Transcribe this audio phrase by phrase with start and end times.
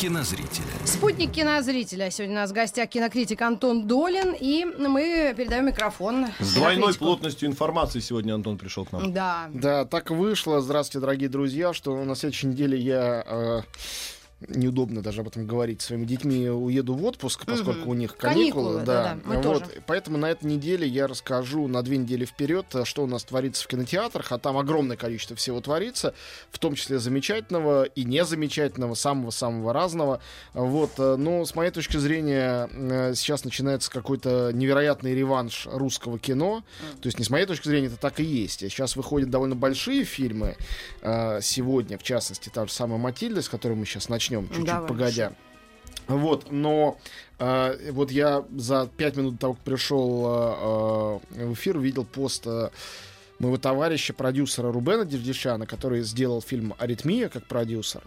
[0.00, 0.64] кинозрителя.
[0.86, 2.10] Спутник кинозрителя.
[2.10, 4.34] Сегодня у нас в гостях кинокритик Антон Долин.
[4.38, 6.28] И мы передаем микрофон.
[6.38, 9.12] С двойной плотностью информации сегодня Антон пришел к нам.
[9.12, 9.50] Да.
[9.52, 13.24] Да, так вышло, здравствуйте, дорогие друзья, что на следующей неделе я...
[13.26, 13.60] э,
[14.48, 15.82] Неудобно даже об этом говорить.
[15.82, 17.88] Своими детьми уеду в отпуск, поскольку Мгм.
[17.90, 18.86] у них Каникулы, каникулы.
[18.86, 19.42] да-да, мы вот.
[19.42, 19.64] тоже.
[19.86, 23.64] Поэтому на этой неделе я расскажу на две недели вперед, э, что у нас творится
[23.64, 26.14] в кинотеатрах, а там огромное количество всего творится,
[26.50, 30.20] в том числе замечательного и незамечательного, самого-самого разного.
[30.54, 30.92] Вот.
[30.98, 36.62] э, Но с моей точки зрения э, сейчас начинается какой-то невероятный реванш русского кино.
[37.02, 38.60] То есть, не с моей точки зрения, это так и есть.
[38.60, 40.56] Сейчас выходят довольно большие фильмы
[41.42, 44.88] сегодня, в частности, та же самая Матильда, с которой мы сейчас начнем, чуть-чуть Давай.
[44.88, 45.32] погодя.
[46.06, 46.98] Вот, но
[47.38, 52.04] э, вот я за пять минут до того, как пришел э, э, в эфир, увидел
[52.04, 52.70] пост э,
[53.40, 58.02] моего товарища, продюсера Рубена Дердишана, который сделал фильм «Аритмия» как продюсер.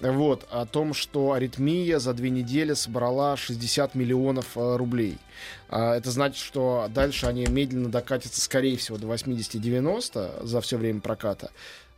[0.00, 5.16] Вот, о том, что «Аритмия» за две недели собрала 60 миллионов э, рублей.
[5.70, 11.00] А, это значит, что дальше они медленно докатятся, скорее всего, до 80-90 за все время
[11.00, 11.50] проката.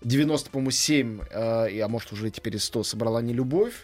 [0.02, 3.75] 90, по-моему, 7, э, а может уже теперь и 100 собрала не любовь.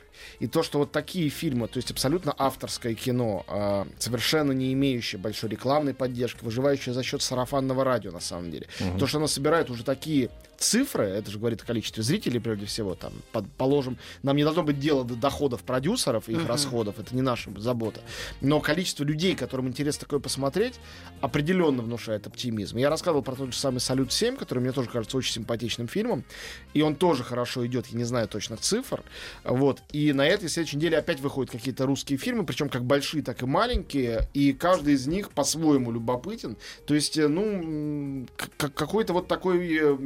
[0.41, 5.19] И то, что вот такие фильмы, то есть абсолютно авторское кино, э, совершенно не имеющее
[5.19, 8.67] большой рекламной поддержки, выживающее за счет сарафанного радио, на самом деле.
[8.99, 10.31] То, что оно собирает уже такие
[10.63, 14.63] цифры, это же говорит о количестве зрителей, прежде всего, там, под- положим, нам не должно
[14.63, 18.01] быть дела до доходов продюсеров и их расходов, это не наша забота.
[18.41, 20.75] Но количество людей, которым интересно такое посмотреть,
[21.21, 22.77] определенно внушает оптимизм.
[22.77, 26.25] Я рассказывал про тот же самый «Салют-7», который мне тоже кажется очень симпатичным фильмом,
[26.75, 29.03] и он тоже хорошо идет, я не знаю точных цифр,
[29.45, 33.43] вот, и на этой следующей неделе опять выходят какие-то русские фильмы, причем как большие, так
[33.43, 38.27] и маленькие, и каждый из них по-своему любопытен, то есть, э, ну,
[38.57, 39.97] какой-то вот такой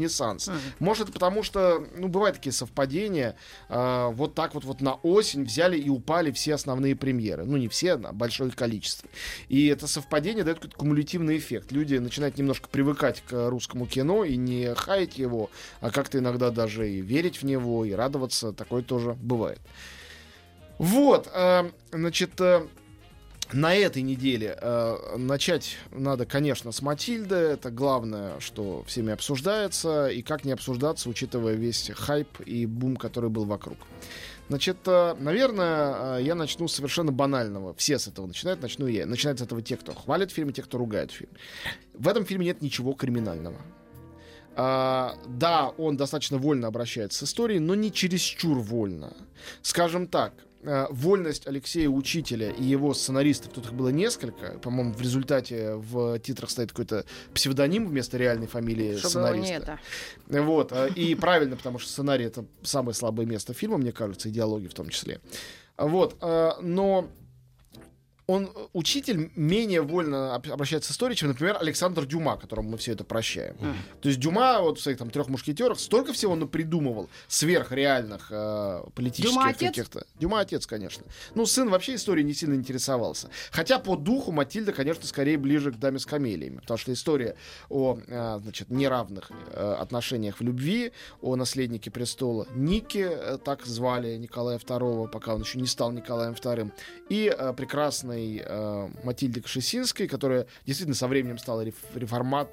[0.00, 0.50] э, микроренессанс.
[0.78, 3.36] Может, потому что, ну, бывают такие совпадения,
[3.68, 7.44] а, вот так вот, вот на осень взяли и упали все основные премьеры.
[7.44, 9.08] Ну, не все, а большое количество.
[9.48, 11.72] И это совпадение дает какой-то кумулятивный эффект.
[11.72, 15.50] Люди начинают немножко привыкать к русскому кино и не хаять его,
[15.80, 18.52] а как-то иногда даже и верить в него, и радоваться.
[18.52, 19.60] Такое тоже бывает.
[20.78, 22.66] Вот, э, значит, э,
[23.52, 27.34] на этой неделе э, начать надо, конечно, с Матильды.
[27.34, 30.08] Это главное, что всеми обсуждается.
[30.08, 33.78] И как не обсуждаться, учитывая весь хайп и бум, который был вокруг.
[34.48, 37.74] Значит, э, наверное, э, я начну с совершенно банального.
[37.74, 39.06] Все с этого начинают, начну я.
[39.06, 41.30] Начинают с этого те, кто хвалит фильм, и те, кто ругает фильм.
[41.94, 43.58] В этом фильме нет ничего криминального.
[44.56, 49.16] А, да, он достаточно вольно обращается с историей, но не чересчур вольно.
[49.62, 55.00] Скажем так, э, вольность Алексея Учителя и его сценаристов, тут их было несколько, по-моему, в
[55.00, 57.04] результате в титрах стоит какой-то
[57.34, 59.78] псевдоним вместо реальной фамилии Чтобы сценариста.
[60.28, 60.42] это.
[60.42, 64.68] Вот, э, и правильно, потому что сценарий это самое слабое место фильма, мне кажется, идеологии
[64.68, 65.20] в том числе.
[65.76, 67.08] Вот, э, но
[68.30, 72.78] он, э, учитель, менее вольно об- обращается с историей, чем, например, Александр Дюма, которому мы
[72.78, 73.56] все это прощаем.
[74.00, 78.82] То есть Дюма вот в своих там трех мушкетерах столько всего он придумывал сверхреальных э,
[78.94, 80.06] политических Дюма каких-то.
[80.20, 81.04] Дюма отец, конечно.
[81.34, 83.28] Ну, сын вообще историей не сильно интересовался.
[83.50, 86.58] Хотя по духу Матильда, конечно, скорее ближе к даме с камелиями.
[86.58, 87.34] Потому что история
[87.68, 94.16] о э, значит, неравных э, отношениях в любви, о наследнике престола Нике, э, так звали
[94.16, 96.70] Николая II, пока он еще не стал Николаем II,
[97.08, 102.48] и э, прекрасной э, Матильды Кшесинской, которая действительно со временем стала реф- реформат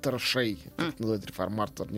[0.00, 1.90] торшей, как называют, реформатор,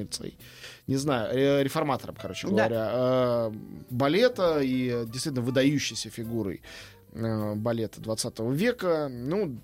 [0.86, 2.52] не знаю, э, реформатором, короче Да.
[2.52, 3.52] говоря, э,
[3.90, 6.62] балета и э, действительно выдающейся фигурой
[7.56, 9.08] балета 20 века.
[9.08, 9.56] Ну,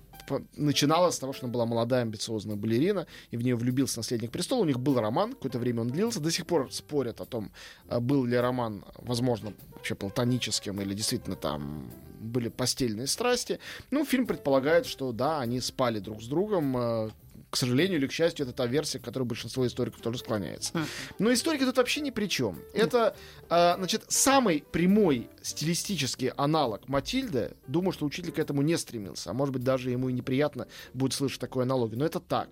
[0.55, 4.61] начинала с того, что она была молодая, амбициозная балерина, и в нее влюбился наследник престола.
[4.61, 6.19] У них был роман, какое-то время он длился.
[6.19, 7.51] До сих пор спорят о том,
[7.87, 13.59] а, был ли роман, возможно, вообще платоническим, или действительно там были постельные страсти.
[13.89, 17.11] Ну, фильм предполагает, что да, они спали друг с другом.
[17.51, 20.71] К сожалению или к счастью, это та версия, к которой большинство историков тоже склоняется.
[21.19, 22.57] Но историки тут вообще ни при чем.
[22.73, 23.13] Это,
[23.49, 27.51] э, значит, самый прямой стилистический аналог Матильды.
[27.67, 29.31] Думаю, что учитель к этому не стремился.
[29.31, 31.99] А может быть, даже ему и неприятно будет слышать такую аналогию.
[31.99, 32.49] Но это так.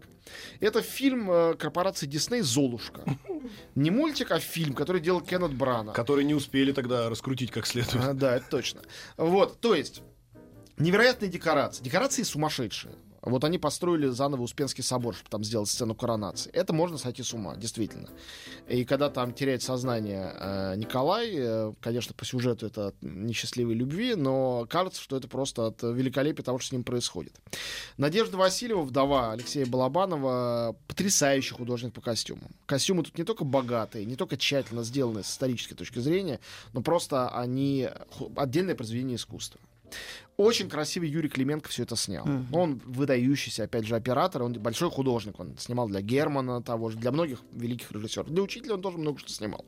[0.60, 3.04] Это фильм э, корпорации Дисней «Золушка».
[3.76, 5.94] Не мультик, а фильм, который делал Кеннет Брана.
[5.94, 8.04] Которые не успели тогда раскрутить как следует.
[8.04, 8.82] А, Да, это точно.
[9.16, 10.02] Вот, то есть,
[10.78, 11.82] невероятные декорации.
[11.84, 12.96] Декорации сумасшедшие.
[13.22, 16.52] Вот они построили заново Успенский собор, чтобы там сделать сцену коронации.
[16.52, 18.10] Это можно сойти с ума, действительно.
[18.68, 24.16] И когда там теряет сознание э, Николай, э, конечно, по сюжету это от несчастливой любви,
[24.16, 27.34] но кажется, что это просто от великолепия того, что с ним происходит.
[27.98, 32.50] Надежда Васильева, вдова Алексея Балабанова, потрясающий художник по костюмам.
[32.66, 36.40] Костюмы тут не только богатые, не только тщательно сделаны с исторической точки зрения,
[36.74, 37.90] но просто они
[38.36, 39.60] отдельное произведение искусства.
[40.38, 42.26] Очень красивый Юрий Клименко все это снял.
[42.26, 42.46] Mm-hmm.
[42.54, 45.40] Он выдающийся, опять же, оператор, он большой художник.
[45.40, 48.30] Он снимал для Германа того же, для многих великих режиссеров.
[48.30, 49.66] Для учителя он тоже много что снимал.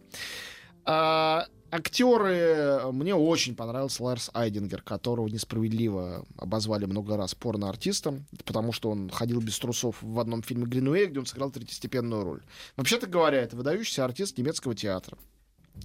[0.86, 8.90] А, актеры, мне очень понравился Ларс Айдингер, которого несправедливо обозвали много раз порно-артистом, потому что
[8.90, 12.42] он ходил без трусов в одном фильме «Гринуэй», где он сыграл третьестепенную роль.
[12.78, 15.18] Вообще-то говоря, это выдающийся артист немецкого театра.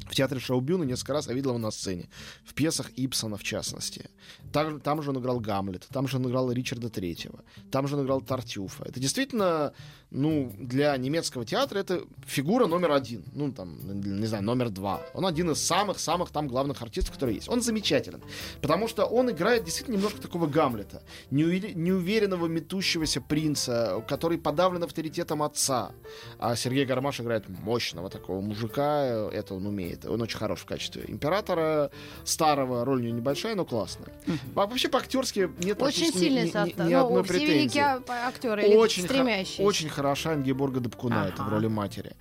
[0.08, 2.08] В театре Шаубюна несколько раз я видел его на сцене.
[2.44, 4.08] В пьесах Ипсона, в частности.
[4.52, 7.40] Там, там же он играл Гамлет, там же он играл Ричарда Третьего,
[7.70, 8.84] там же он играл Тартюфа.
[8.84, 9.72] Это действительно,
[10.10, 13.24] ну, для немецкого театра это фигура номер один.
[13.32, 15.02] Ну, там, не знаю, номер два.
[15.12, 17.48] Он один из самых-самых там главных артистов, которые есть.
[17.48, 18.22] Он замечателен.
[18.62, 21.02] Потому что он играет действительно немножко такого Гамлета.
[21.30, 25.92] Неуверенного, метущегося принца, который подавлен авторитетом отца.
[26.38, 29.04] А Сергей Гармаш играет мощного такого мужика.
[29.32, 29.85] Это он умеет.
[30.08, 31.90] Он очень хорош в качестве императора
[32.24, 32.84] старого.
[32.84, 34.08] Роль у него небольшая, но классная.
[34.54, 36.78] А вообще по-актерски нет очень сильный ни, состав.
[36.78, 37.54] Ни, ни, ни одной все претензии.
[37.54, 39.62] великие актеры, очень стремящиеся.
[39.62, 41.28] очень хороша Ингеборга Дабкуна, ага.
[41.30, 42.12] это в роли матери.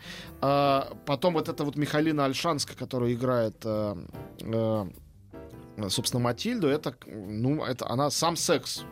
[0.41, 3.97] А, потом вот эта вот Михалина Альшанска, которая играет а,
[4.41, 4.87] а,
[5.89, 8.83] собственно, Матильду, это, ну, это она сам секс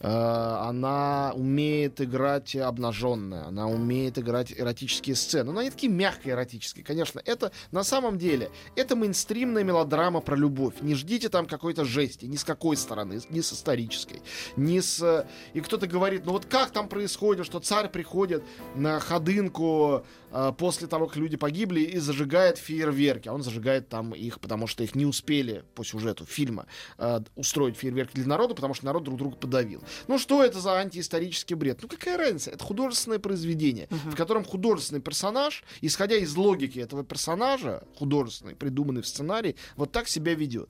[0.00, 5.52] она умеет играть обнаженная, она умеет играть эротические сцены.
[5.52, 7.20] Но они такие мягко эротические, конечно.
[7.24, 10.74] Это на самом деле, это мейнстримная мелодрама про любовь.
[10.80, 14.20] Не ждите там какой-то жести, ни с какой стороны, ни с исторической,
[14.56, 15.26] ни с...
[15.54, 18.42] И кто-то говорит, ну вот как там происходит, что царь приходит
[18.74, 20.25] на ходынку э,
[20.58, 23.28] после того, как люди погибли, и зажигает фейерверки.
[23.28, 26.66] А он зажигает там их, потому что их не успели по сюжету фильма
[26.98, 29.82] э, устроить фейерверки для народа, потому что народ друг друга подавил.
[30.08, 31.78] Ну что это за антиисторический бред?
[31.82, 32.50] Ну какая разница?
[32.50, 34.10] Это художественное произведение, uh-huh.
[34.10, 40.08] в котором художественный персонаж, исходя из логики этого персонажа, художественный, придуманный в сценарии, вот так
[40.08, 40.68] себя ведет.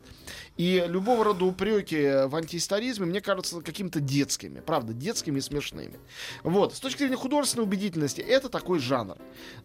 [0.56, 4.60] И любого рода упреки в антиисторизме, мне кажется, какими-то детскими.
[4.60, 5.98] Правда, детскими и смешными.
[6.42, 6.74] Вот.
[6.74, 9.16] С точки зрения художественной убедительности, это такой жанр.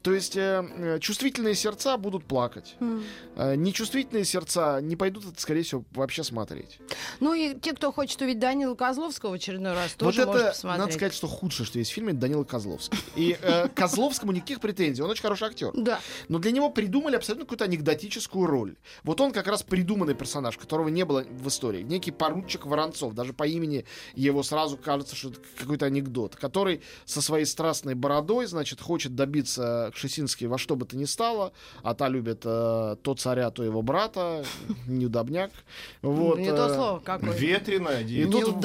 [0.01, 2.75] То есть э, э чувствительные сердца будут плакать.
[2.79, 3.03] Mm.
[3.35, 6.79] Э, нечувствительные сердца не пойдут это, скорее всего, вообще смотреть.
[7.19, 10.79] Ну и те, кто хочет увидеть Данила Козловского очередной раз, тоже вот это, посмотреть.
[10.79, 12.97] надо сказать, что худшее, что есть в фильме, это Данила Козловский.
[13.15, 15.71] И э, Козловскому никаких претензий, он очень хороший актер.
[15.73, 15.99] Да.
[16.27, 18.75] Но для него придумали абсолютно какую-то анекдотическую роль.
[19.03, 21.81] Вот он как раз придуманный персонаж, которого не было в истории.
[21.81, 27.21] Некий поручик Воронцов, даже по имени его сразу кажется, что это какой-то анекдот, который со
[27.21, 31.53] своей страстной бородой, значит, хочет добиться Кшесинский во что бы то ни стало,
[31.83, 34.43] а та любит э, то царя, то его брата,
[34.87, 35.51] неудобняк.
[36.01, 37.31] Вот, не то э, слово какое.
[37.31, 38.01] Ветреное.
[38.03, 38.63] И тут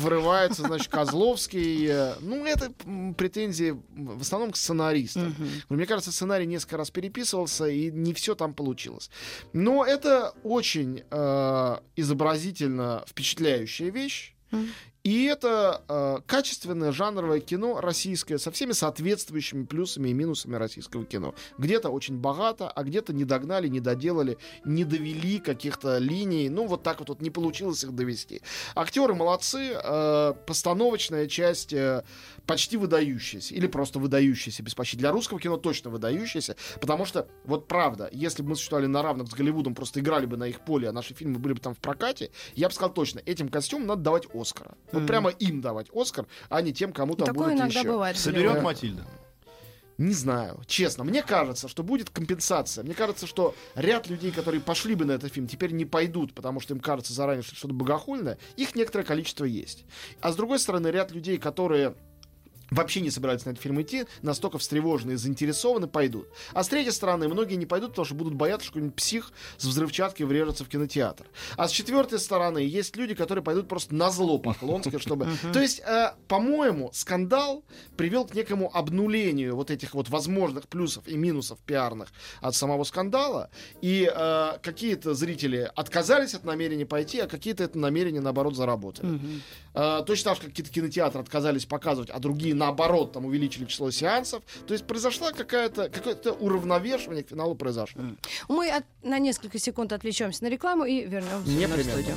[0.00, 1.86] врывается, значит, Козловский.
[1.88, 2.72] Э, ну, это
[3.16, 5.28] претензии в основном к сценаристам.
[5.28, 5.76] Угу.
[5.76, 9.10] Мне кажется, сценарий несколько раз переписывался, и не все там получилось.
[9.52, 14.32] Но это очень э, изобразительно впечатляющая вещь.
[15.06, 21.32] И это э, качественное жанровое кино российское со всеми соответствующими плюсами и минусами российского кино.
[21.58, 26.48] Где-то очень богато, а где-то не догнали, не доделали, не довели каких-то линий.
[26.48, 28.42] Ну, вот так вот, вот не получилось их довести.
[28.74, 32.02] Актеры молодцы, э, постановочная часть э,
[32.44, 33.54] почти выдающаяся.
[33.54, 34.96] Или просто выдающаяся, без почти.
[34.96, 36.56] Для русского кино точно выдающаяся.
[36.80, 40.36] Потому что, вот правда, если бы мы существовали на равных с Голливудом, просто играли бы
[40.36, 43.20] на их поле, а наши фильмы были бы там в прокате, я бы сказал точно,
[43.24, 44.74] этим костюмам надо давать Оскара.
[44.96, 45.06] Вот mm-hmm.
[45.06, 47.88] прямо им давать Оскар, а не тем, кому там Такое будут иногда еще.
[47.88, 48.16] бывает.
[48.16, 49.06] Соберет Матильда.
[49.98, 51.04] Не знаю, честно.
[51.04, 52.84] Мне кажется, что будет компенсация.
[52.84, 56.60] Мне кажется, что ряд людей, которые пошли бы на этот фильм, теперь не пойдут, потому
[56.60, 58.36] что им кажется заранее, что что-то богохульное.
[58.56, 59.84] Их некоторое количество есть.
[60.20, 61.94] А с другой стороны, ряд людей, которые
[62.70, 66.28] вообще не собираются на этот фильм идти, настолько встревожены и заинтересованы, пойдут.
[66.52, 69.64] А с третьей стороны, многие не пойдут, потому что будут бояться, что какой-нибудь псих с
[69.64, 71.26] взрывчаткой врежется в кинотеатр.
[71.56, 75.28] А с четвертой стороны, есть люди, которые пойдут просто на зло Поклонской, чтобы...
[75.52, 77.64] То есть, э, по-моему, скандал
[77.96, 82.08] привел к некому обнулению вот этих вот возможных плюсов и минусов пиарных
[82.40, 88.20] от самого скандала, и э, какие-то зрители отказались от намерения пойти, а какие-то это намерение,
[88.20, 89.20] наоборот, заработали.
[89.74, 93.90] Э, точно так же, как какие-то кинотеатры отказались показывать, а другие наоборот, там увеличили число
[93.90, 94.42] сеансов.
[94.66, 98.02] То есть произошла какая-то, какое-то уравновешивание к финалу произошло.
[98.48, 101.82] Мы от, на несколько секунд отвлечемся на рекламу и вернемся Непременно.
[101.82, 102.16] в студию.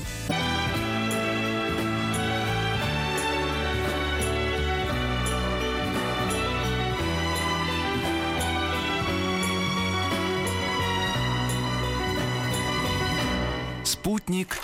[13.83, 14.57] Спутник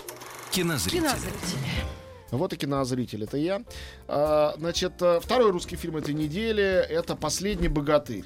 [0.52, 1.10] кинозрителя.
[1.10, 1.86] кинозрителя.
[2.32, 3.64] Вот и кинозритель, это я.
[4.08, 8.26] А, значит, э, второй русский фильм этой недели это «Последний богатырь».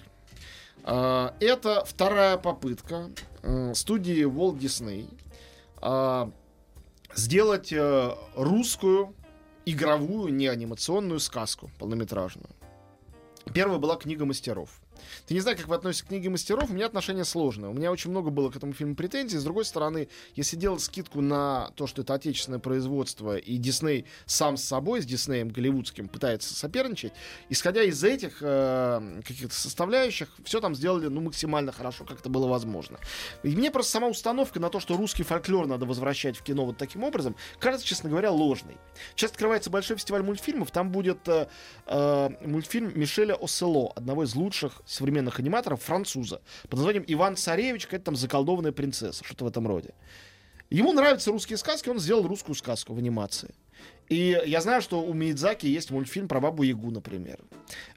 [0.84, 3.10] А, это вторая попытка
[3.44, 5.08] э, студии Walt Disney
[5.82, 6.32] а,
[7.14, 9.14] сделать э, русскую
[9.66, 12.50] игровую, не анимационную сказку полнометражную.
[13.54, 14.79] Первая была «Книга мастеров».
[15.28, 16.70] Ты не знаю, как вы относитесь к книге мастеров.
[16.70, 17.70] У меня отношения сложные.
[17.70, 19.38] У меня очень много было к этому фильму претензий.
[19.38, 24.58] С другой стороны, если делать скидку на то, что это отечественное производство, и Дисней сам
[24.58, 27.14] с собой, с Диснеем голливудским, пытается соперничать,
[27.50, 32.48] исходя из этих э, каких-то составляющих, все там сделали ну, максимально хорошо, как это было
[32.48, 32.98] возможно.
[33.44, 36.78] И мне просто сама установка на то, что русский фольклор надо возвращать в кино вот
[36.78, 38.78] таким образом, кажется, честно говоря, ложной.
[39.16, 41.48] Сейчас открывается большой фестиваль мультфильмов, там будет э,
[41.86, 48.06] э, мультфильм Мишеля Осело, одного из лучших современных аниматоров, француза, под названием Иван Царевич, какая-то
[48.06, 49.94] там заколдованная принцесса, что-то в этом роде.
[50.70, 53.54] Ему нравятся русские сказки, он сделал русскую сказку в анимации.
[54.10, 57.40] И я знаю, что у Миядзаки есть мультфильм про Бабу Ягу, например.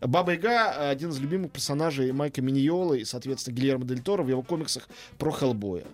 [0.01, 4.43] Баба Яга— один из любимых персонажей Майка Миньола и, соответственно, Гильермо Дель Торо в его
[4.43, 5.85] комиксах про Хеллбоя.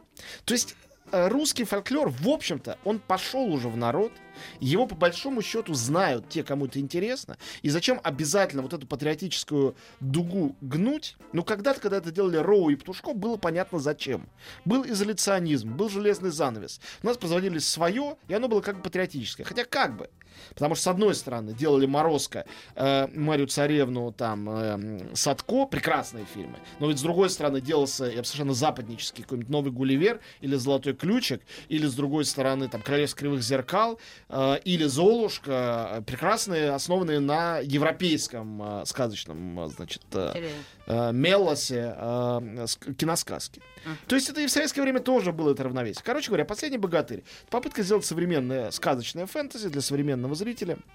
[0.45, 0.75] То есть
[1.13, 4.13] русский фольклор, в общем-то, он пошел уже в народ.
[4.61, 7.37] Его, по большому счету, знают те, кому это интересно.
[7.63, 11.17] И зачем обязательно вот эту патриотическую дугу гнуть?
[11.33, 14.29] Ну, когда-то, когда это делали Роу и Птушко, было понятно зачем.
[14.65, 16.81] Был изоляционизм, был железный занавес.
[17.03, 19.45] У нас производили свое, и оно было как бы патриотическое.
[19.45, 20.09] Хотя как бы.
[20.55, 26.59] Потому что, с одной стороны, делали Морозко, э, Марию Царевну, там, э, Садко, прекрасные фильмы.
[26.81, 31.43] Но ведь, с другой стороны, делался я совершенно западнический какой-нибудь «Новый Гулливер» или «Золотой ключик»,
[31.69, 37.59] или, с другой стороны, там, «Королевство кривых зеркал», э, или «Золушка», э, прекрасные, основанные на
[37.59, 40.51] европейском э, сказочном, э, значит, э,
[40.89, 42.67] э, мелосе э,
[42.99, 43.61] киносказки.
[43.61, 43.97] Uh-huh.
[44.09, 46.03] То есть это и в советское время тоже было это равновесие.
[46.05, 50.79] Короче говоря, «Последний богатырь»— попытка сделать современное сказочное фэнтези для современного зрителя—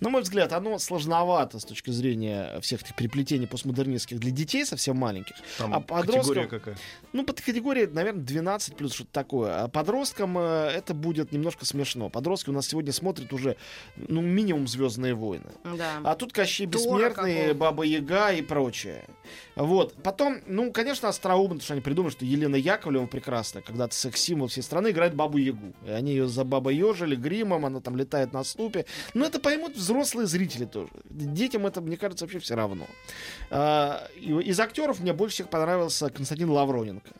[0.00, 4.96] на мой взгляд, оно сложновато с точки зрения всех этих переплетений постмодернистских для детей совсем
[4.96, 5.36] маленьких.
[5.58, 6.20] Там а подросткам...
[6.20, 6.78] категория какая?
[7.12, 9.62] Ну, под категорией, наверное, 12 плюс что-то такое.
[9.64, 12.08] А подросткам э, это будет немножко смешно.
[12.08, 13.56] Подростки у нас сегодня смотрят уже,
[13.96, 15.50] ну, минимум «Звездные войны».
[15.64, 16.00] Да.
[16.04, 19.04] А тут Кощей Бессмертный, Баба Яга и прочее.
[19.56, 19.94] Вот.
[20.02, 24.62] Потом, ну, конечно, остроумно, потому что они придумали, что Елена Яковлева прекрасная, когда-то секс-символ всей
[24.62, 25.74] страны, играет Бабу Ягу.
[25.86, 28.86] И они ее за Баба Ежили, гримом, она там летает на ступе.
[29.14, 30.90] Но это поймут взрослые зрители тоже.
[31.08, 32.86] Детям это, мне кажется, вообще все равно.
[33.50, 37.10] А, из актеров мне больше всех понравился Константин Лавроненко.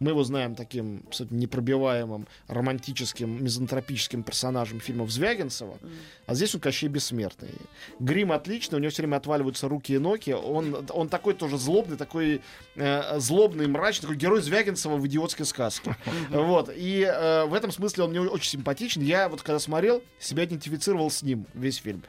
[0.00, 5.78] Мы его знаем таким кстати, непробиваемым, романтическим, мизантропическим персонажем фильмов Звягинцева.
[5.80, 5.90] Mm.
[6.26, 7.50] А здесь он Кощей Бессмертный.
[7.98, 10.32] Грим отличный, у него все время отваливаются руки и ноги.
[10.32, 12.40] Он, он такой тоже злобный, такой
[12.76, 15.96] э, злобный, мрачный, такой герой Звягинцева в идиотской сказке.
[16.30, 16.70] Вот.
[16.74, 19.02] И э, в этом смысле он мне очень симпатичен.
[19.02, 22.02] Я вот когда смотрел, себя идентифицировал с ним весь фильм.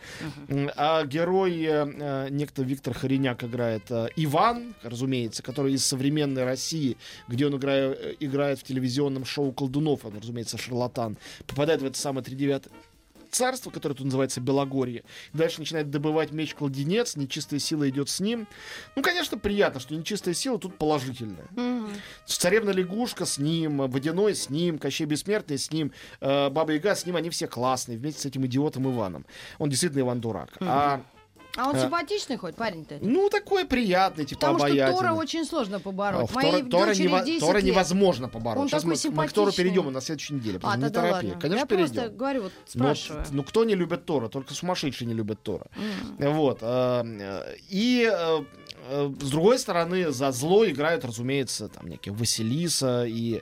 [0.77, 6.95] А герой, э, э, некто Виктор Хореняк играет э, Иван, разумеется, который из современной России,
[7.27, 11.97] где он играет Э, играет в телевизионном шоу колдунов, он, разумеется, шарлатан, попадает в это
[11.97, 12.71] самое тридевятое
[13.31, 15.03] царство, которое тут называется Белогорье.
[15.33, 18.47] Дальше начинает добывать меч-кладенец, нечистая сила идет с ним.
[18.95, 21.47] Ну, конечно, приятно, что нечистая сила тут положительная.
[21.55, 21.95] Mm-hmm.
[22.25, 27.05] Царевна лягушка с ним, Водяной с ним, Кощей Бессмертный с ним, э, Баба Яга с
[27.05, 29.25] ним, они все классные, вместе с этим идиотом Иваном.
[29.59, 30.57] Он действительно Иван Дурак.
[30.59, 30.67] Mm-hmm.
[30.67, 31.01] А
[31.57, 32.99] а он а, симпатичный хоть парень-то?
[33.01, 34.87] Ну, такой приятный, типа Потому обаятельный.
[34.87, 36.29] что Тора очень сложно побороть.
[36.29, 38.61] А, Моей Тора, Тора, не, Тора невозможно побороть.
[38.61, 40.59] Он Сейчас мы, мы к Тору перейдем на следующей неделе.
[40.63, 41.27] А, не торопи.
[41.27, 41.39] Ладно.
[41.39, 41.93] Конечно, Я перейдем.
[41.93, 43.25] просто говорю, вот спрашиваю.
[43.29, 44.29] Но, ну, кто не любит Тора?
[44.29, 45.67] Только сумасшедшие не любят Тора.
[45.75, 46.33] Mm.
[46.33, 46.59] Вот.
[46.61, 47.05] А,
[47.69, 48.45] и а,
[49.19, 53.41] с другой стороны, за зло играют, разумеется, там некие Василиса и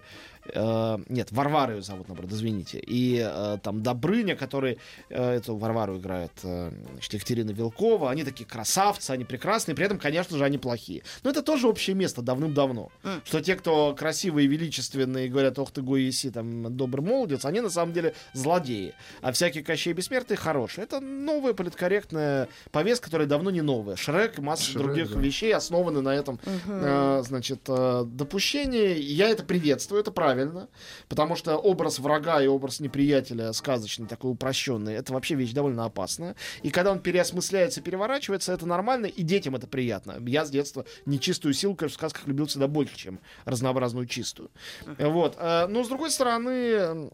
[0.53, 2.79] Э, нет, Варвару ее зовут, наоборот, извините.
[2.79, 4.77] И э, там Добрыня, который
[5.09, 8.09] э, эту Варвару играет э, значит, Екатерина Вилкова.
[8.11, 11.03] Они такие красавцы, они прекрасные, при этом, конечно же, они плохие.
[11.23, 12.91] Но это тоже общее место давным-давно.
[13.03, 13.21] Mm.
[13.25, 17.93] Что те, кто красивые, величественные, говорят, ох ты, Гуиси, там, добрый молодец, они на самом
[17.93, 18.93] деле злодеи.
[19.21, 20.83] А всякие Кощей Бессмертные хорошие.
[20.83, 23.95] Это новая политкорректная повестка, которая давно не новая.
[23.95, 25.19] Шрек и масса Шрек, других да.
[25.19, 27.19] вещей основаны на этом, uh-huh.
[27.19, 28.99] э, значит, э, допущении.
[28.99, 30.69] Я это приветствую, это правильно правильно,
[31.07, 36.35] потому что образ врага и образ неприятеля сказочный, такой упрощенный, это вообще вещь довольно опасная.
[36.63, 40.17] И когда он переосмысляется, переворачивается, это нормально, и детям это приятно.
[40.25, 44.49] Я с детства нечистую силу, конечно, в сказках любил всегда больше, чем разнообразную чистую.
[44.97, 45.35] Вот.
[45.37, 47.09] Э, но, с другой стороны,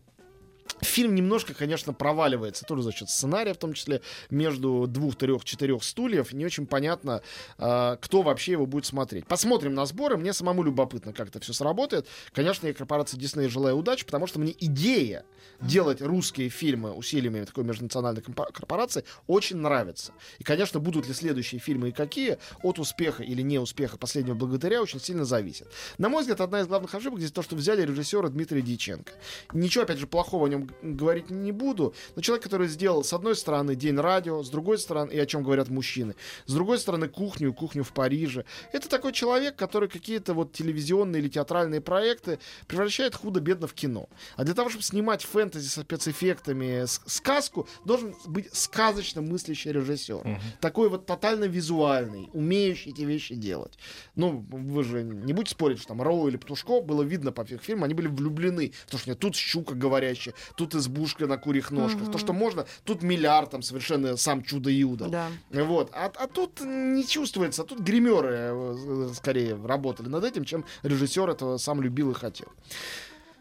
[0.81, 5.83] Фильм немножко, конечно, проваливается, тоже за счет сценария, в том числе, между двух, трех, четырех
[5.83, 6.33] стульев.
[6.33, 7.21] Не очень понятно,
[7.57, 9.25] э, кто вообще его будет смотреть.
[9.25, 10.17] Посмотрим на сборы.
[10.17, 12.07] Мне самому любопытно, как это все сработает.
[12.33, 15.25] Конечно, я корпорации Дисней желаю удачи, потому что мне идея
[15.61, 20.11] делать русские фильмы усилиями такой межнациональной корпорации очень нравится.
[20.39, 24.81] И, конечно, будут ли следующие фильмы и какие, от успеха или не успеха последнего благодаря
[24.81, 25.67] очень сильно зависит.
[25.97, 29.13] На мой взгляд, одна из главных ошибок здесь то, что взяли режиссера Дмитрия Дьяченко.
[29.53, 33.35] Ничего, опять же, плохого о нем говорить не буду, но человек, который сделал, с одной
[33.35, 37.53] стороны, День радио, с другой стороны, и о чем говорят мужчины, с другой стороны, кухню,
[37.53, 38.45] кухню в Париже.
[38.71, 44.09] Это такой человек, который какие-то вот телевизионные или театральные проекты превращает худо-бедно в кино.
[44.35, 50.15] А для того, чтобы снимать фэнтези со спецэффектами, сказку, должен быть сказочно мыслящий режиссер.
[50.15, 50.39] Угу.
[50.59, 53.77] Такой вот тотально визуальный, умеющий эти вещи делать.
[54.15, 57.61] Ну, вы же не будете спорить, что там Роу или Птушко было видно по всех
[57.61, 58.73] фильмам, они были влюблены.
[58.85, 62.03] Потому что нет, тут щука говорящая, тут избушка на курьих ножках.
[62.03, 62.11] Угу.
[62.11, 65.07] То, что можно, тут миллиард, там совершенно сам чудо-юдо.
[65.07, 65.27] Да.
[65.51, 65.91] Вот.
[65.93, 71.29] А, а тут не чувствуется, а тут гримеры э, скорее работали над этим, чем режиссер
[71.29, 72.47] этого сам любил и хотел.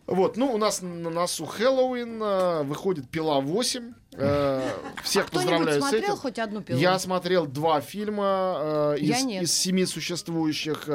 [0.06, 3.94] Вот, ну, у нас на носу Хэллоуин, э, выходит «Пила 8».
[4.16, 4.70] Э,
[5.02, 6.16] всех а поздравляю с этим.
[6.16, 6.78] хоть одну пилу?
[6.78, 10.88] Я смотрел два фильма э, из, из семи существующих.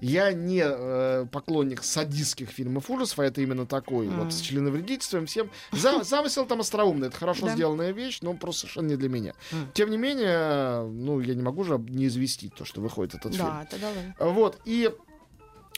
[0.00, 4.24] Я не э, поклонник садистских фильмов ужасов, а это именно такой, mm.
[4.24, 5.50] вот с членовредительством всем.
[5.72, 9.34] За, замысел там остроумный, это хорошо сделанная вещь, но просто совершенно не для меня.
[9.72, 13.46] Тем не менее, ну, я не могу же не известить то, что выходит этот фильм.
[13.46, 14.32] Да, это давай.
[14.32, 14.90] Вот, и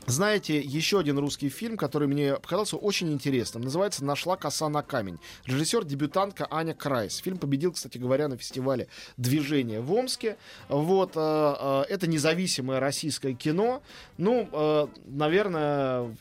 [0.08, 3.62] знаете, еще один русский фильм, который мне показался очень интересным.
[3.62, 5.18] Называется «Нашла коса на камень».
[5.46, 7.18] Режиссер, дебютантка Аня Крайс.
[7.18, 10.36] Фильм победил, кстати говоря, на фестивале «Движение» в Омске.
[10.68, 13.82] Вот, э, э, это независимое российское кино.
[14.16, 16.16] Ну, э, наверное,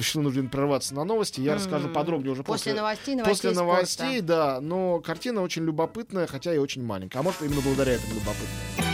[0.00, 1.40] что нужно прерваться на новости.
[1.40, 1.54] Я mm-hmm.
[1.56, 3.14] расскажу подробнее уже после, после новостей.
[3.14, 4.60] новостей после новостей, да.
[4.60, 7.18] Но картина очень любопытная, хотя и очень маленькая.
[7.18, 8.89] А может, именно благодаря этому любопытная.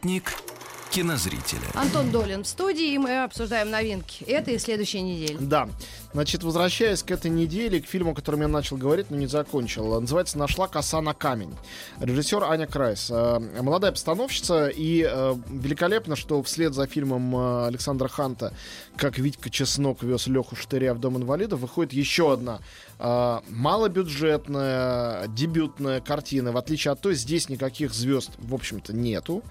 [0.00, 0.32] Спутник
[0.90, 1.60] кинозрителя.
[1.74, 5.36] Антон Долин в студии, и мы обсуждаем новинки этой и следующей недели.
[5.38, 5.68] Да.
[6.12, 10.00] Значит, возвращаясь к этой неделе, к фильму, о котором я начал говорить, но не закончил.
[10.00, 11.54] Называется «Нашла коса на камень».
[12.00, 13.10] Режиссер Аня Крайс.
[13.12, 18.52] Э, молодая постановщица, и э, великолепно, что вслед за фильмом э, Александра Ханта
[18.96, 22.58] «Как Витька Чеснок вез Леху Штыря в Дом инвалидов» выходит еще одна
[23.48, 26.52] малобюджетная, дебютная картина.
[26.52, 29.42] В отличие от той, здесь никаких звезд, в общем-то, нету.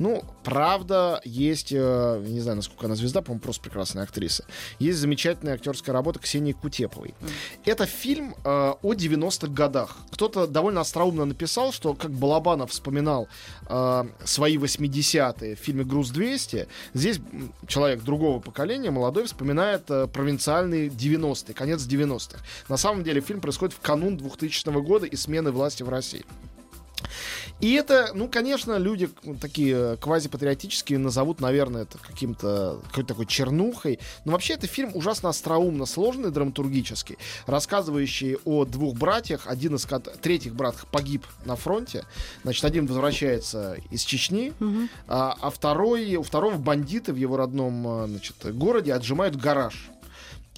[0.00, 4.44] Ну, правда, есть, не знаю, насколько она звезда, по-моему, просто прекрасная актриса.
[4.80, 7.14] Есть замечательная актерская работа работа Ксении Кутеповой.
[7.20, 7.30] Mm.
[7.64, 9.96] Это фильм э, о 90-х годах.
[10.12, 13.28] Кто-то довольно остроумно написал, что как Балабанов вспоминал
[13.68, 17.18] э, свои 80-е в фильме «Груз-200», здесь
[17.66, 22.38] человек другого поколения, молодой, вспоминает э, провинциальные 90-е, конец 90-х.
[22.68, 26.24] На самом деле фильм происходит в канун 2000 года и смены власти в России.
[27.60, 29.08] И это, ну, конечно, люди
[29.40, 33.98] такие квазипатриотические назовут, наверное, это каким-то какой-то такой чернухой.
[34.24, 37.16] Но вообще это фильм ужасно остроумно сложный драматургический,
[37.46, 39.46] рассказывающий о двух братьях.
[39.46, 39.86] Один из
[40.20, 42.04] третьих брат погиб на фронте.
[42.42, 44.88] Значит, один возвращается из Чечни, угу.
[45.08, 49.90] а, а второй, у второго бандиты в его родном значит, городе отжимают гараж.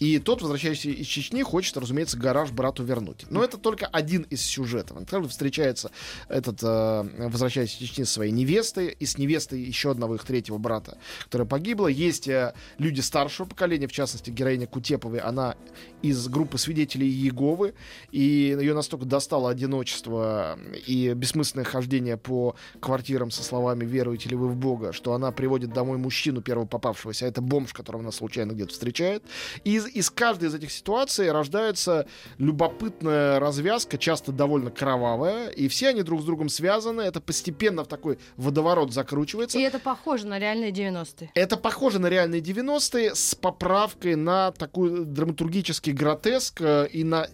[0.00, 3.26] И тот, возвращающийся из Чечни, хочет, разумеется, гараж брату вернуть.
[3.30, 5.04] Но это только один из сюжетов.
[5.06, 5.90] Также встречается
[6.28, 10.58] этот, э, возвращающийся из Чечни со своей невестой, и с невестой еще одного их третьего
[10.58, 11.88] брата, которая погибла.
[11.88, 15.56] Есть э, люди старшего поколения, в частности, героиня Кутеповой, она
[16.02, 17.74] из группы свидетелей Иеговы,
[18.12, 18.20] и
[18.58, 24.56] ее настолько достало одиночество и бессмысленное хождение по квартирам со словами «веруете ли вы в
[24.56, 28.72] Бога», что она приводит домой мужчину первого попавшегося, а это бомж, которого она случайно где-то
[28.72, 29.24] встречает.
[29.64, 32.06] И из, каждой из этих ситуаций рождается
[32.38, 37.88] любопытная развязка, часто довольно кровавая, и все они друг с другом связаны, это постепенно в
[37.88, 39.58] такой водоворот закручивается.
[39.58, 41.30] И это похоже на реальные 90-е.
[41.34, 47.28] Это похоже на реальные 90-е с поправкой на такой драматургический гротеск э, и на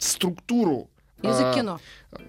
[0.00, 0.90] структуру
[1.22, 1.80] Язык а, кино.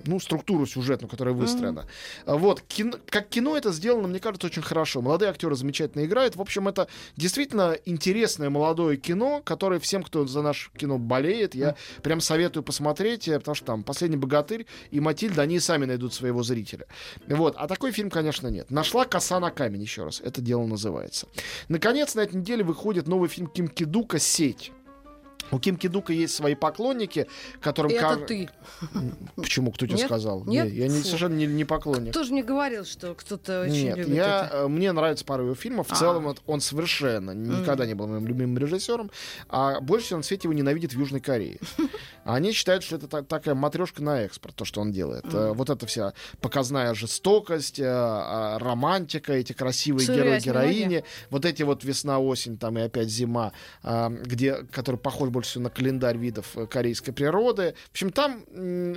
[0.06, 1.86] Ну, структуру сюжетную, которая выстроена.
[2.25, 2.38] Mm-hmm.
[2.39, 2.62] Вот.
[2.62, 5.02] Кино, как кино это сделано, мне кажется, очень хорошо.
[5.02, 6.36] Молодые актеры замечательно играют.
[6.36, 11.69] В общем, это действительно интересное молодое кино, которое всем, кто за наше кино болеет, я
[11.69, 12.02] mm-hmm.
[12.02, 16.41] прям советую посмотреть, э, потому что там «Последний богатырь» и «Матильда», они сами найдут своего
[16.41, 16.88] зрителя.
[17.28, 17.56] Вот.
[17.58, 18.71] А такой фильм, конечно, нет.
[18.71, 20.19] «Нашла коса на камень», еще раз.
[20.19, 21.28] Это дело называется.
[21.67, 24.71] Наконец, на этой неделе выходит новый фильм Ким Кидука «Сеть».
[25.52, 27.28] У Ким Кидука есть свои поклонники,
[27.62, 27.92] которым...
[27.92, 28.50] Это кар- ты.
[29.36, 29.72] Почему?
[29.72, 30.06] Кто тебе Нет?
[30.06, 30.44] сказал?
[30.46, 30.68] Нет?
[30.72, 32.12] Не, я не, совершенно не, не поклонник.
[32.12, 34.58] Кто же мне говорил, что кто-то очень Нет, любит я, это?
[34.58, 35.88] э, мне нравится пару его фильмов.
[35.88, 35.96] В А.
[35.96, 39.10] целом он совершенно никогда не был моим любимым режиссером.
[39.50, 41.60] А больше всего на свете его ненавидят в Южной Корее.
[42.26, 45.26] Они считают, что это та- такая матрешка на экспорт, то, что он делает.
[45.34, 51.84] Э, Вот эта вся показная жестокость, э, э, романтика, эти красивые герои-героини, вот эти вот
[51.84, 53.52] весна-осень, там и опять зима,
[53.84, 57.75] а, где, который похож больше всего на календарь видов э, корейской природы.
[57.88, 58.43] В общем, там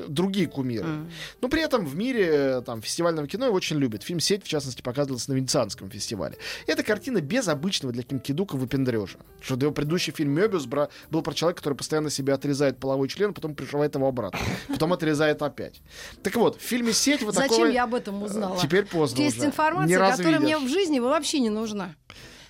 [0.09, 0.87] другие кумиры.
[0.88, 1.11] М.
[1.40, 4.02] Но при этом в мире э, там, фестивального кино его очень любят.
[4.02, 6.37] Фильм «Сеть», в частности, показывался на Венецианском фестивале.
[6.66, 9.18] Эта картина без обычного для Ким Кидука выпендрежа.
[9.40, 13.33] Что его предыдущий фильм «Мёбиус» бра- был про человека, который постоянно себе отрезает половой член,
[13.33, 14.40] потом пришивает его обратно.
[14.68, 15.81] Потом отрезает опять.
[16.22, 17.66] Так вот, в фильме «Сеть» вот Зачем такого...
[17.66, 18.59] я об этом узнала?
[18.59, 19.46] Теперь поздно Есть уже.
[19.46, 21.94] информация, которая мне в жизни вообще не нужна.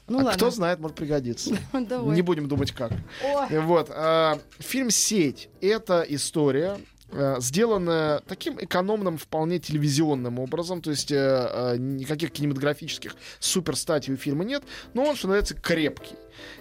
[0.09, 0.33] Ну А ладно.
[0.37, 1.57] кто знает, может пригодиться.
[1.73, 2.15] Давай.
[2.15, 2.93] Не будем думать как.
[3.25, 3.59] Ой.
[3.61, 3.89] Вот.
[3.91, 6.79] а, Фильм «Сеть»— это история,
[7.13, 14.17] э, сделанная таким экономным, вполне телевизионным образом, то есть э, э, никаких кинематографических суперстатий у
[14.17, 14.63] фильма нет,
[14.95, 16.17] но он, что называется, крепкий.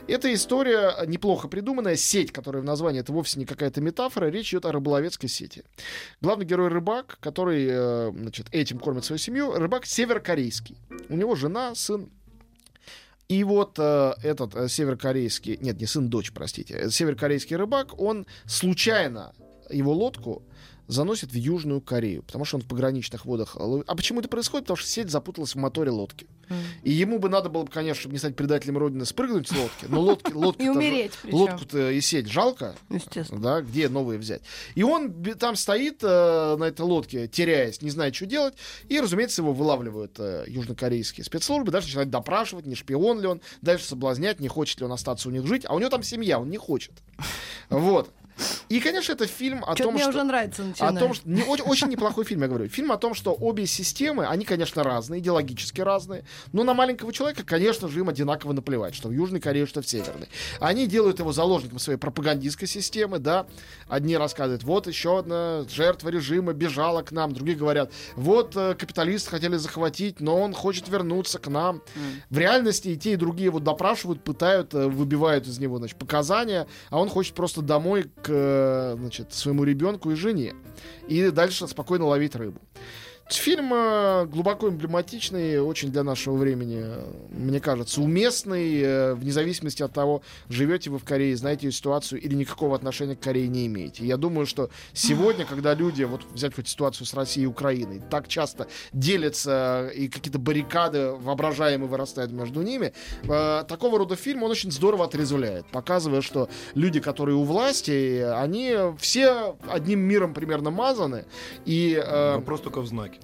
[0.08, 1.96] Эта история неплохо придуманная.
[1.96, 4.28] Сеть, которая в названии, это вовсе не какая-то метафора.
[4.28, 5.64] Речь идет о рыболовецкой сети.
[6.22, 10.78] Главный герой рыбак, который э, значит, этим кормит свою семью, рыбак северокорейский.
[11.10, 12.10] У него жена, сын
[13.32, 18.26] и вот э, этот э, северокорейский, нет, не сын, дочь, простите, э, северокорейский рыбак, он
[18.46, 19.34] случайно
[19.70, 20.44] его лодку
[20.92, 23.56] заносит в Южную Корею, потому что он в пограничных водах.
[23.58, 24.66] А почему это происходит?
[24.66, 26.28] Потому что сеть запуталась в моторе лодки.
[26.84, 29.86] И ему бы надо было бы, конечно, чтобы не стать предателем Родины, спрыгнуть с лодки.
[29.88, 33.42] Но лодки, лодки И умереть лодку-то и сеть жалко, Естественно.
[33.42, 34.42] да, где новые взять.
[34.76, 38.56] И он там стоит э, на этой лодке, теряясь, не знает, что делать.
[38.90, 43.86] И, разумеется, его вылавливают э, южнокорейские спецслужбы, дальше начинают допрашивать, не шпион ли он, дальше
[43.86, 45.64] соблазнять, не хочет ли он остаться у них жить.
[45.66, 46.92] А у него там семья, он не хочет.
[47.70, 48.12] Вот.
[48.72, 50.12] И, конечно, это фильм о том, мне что...
[50.12, 51.00] уже нравится О начинает.
[51.00, 52.70] том, что не, очень, очень неплохой фильм, я говорю.
[52.70, 57.44] Фильм о том, что обе системы, они, конечно, разные, идеологически разные, но на маленького человека,
[57.46, 60.30] конечно же, им одинаково наплевать, что в Южной Корее, что в Северной.
[60.62, 63.46] Они делают его заложником своей пропагандистской системы, да.
[63.90, 69.32] Одни рассказывают, вот еще одна жертва режима бежала к нам, другие говорят, вот э, капиталисты
[69.32, 71.82] хотели захватить, но он хочет вернуться к нам.
[72.30, 76.68] В реальности и те, и другие его допрашивают, пытают, э, выбивают из него, значит, показания,
[76.90, 78.61] а он хочет просто домой к, э,
[78.98, 80.54] значит, своему ребенку и жене.
[81.08, 82.62] И дальше спокойно ловить рыбу.
[83.34, 83.70] Фильм
[84.30, 86.86] глубоко эмблематичный, очень для нашего времени,
[87.30, 92.22] мне кажется, уместный, э, вне зависимости от того, живете вы в Корее, знаете ее ситуацию
[92.22, 94.06] или никакого отношения к Корее не имеете.
[94.06, 98.28] Я думаю, что сегодня, когда люди, вот взять хоть ситуацию с Россией и Украиной, так
[98.28, 104.72] часто делятся и какие-то баррикады воображаемые вырастают между ними, э, такого рода фильм, он очень
[104.72, 111.26] здорово отрезвляет, показывая, что люди, которые у власти, они все одним миром примерно мазаны,
[111.66, 113.21] и э, Вопрос только в знаке.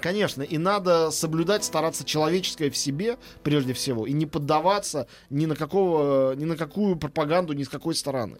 [0.00, 5.54] Конечно, и надо соблюдать, стараться человеческое в себе, прежде всего, и не поддаваться ни на,
[5.54, 8.38] какого, ни на какую пропаганду, ни с какой стороны.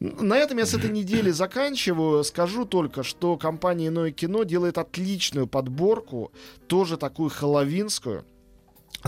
[0.00, 2.22] На этом я с этой недели заканчиваю.
[2.24, 6.32] Скажу только, что компания «Иное кино» делает отличную подборку,
[6.66, 8.24] тоже такую хэллоуинскую,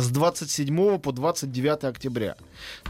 [0.00, 2.36] с 27 по 29 октября.